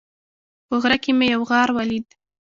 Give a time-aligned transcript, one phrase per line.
[0.67, 2.07] په غره کې مې یو غار ولید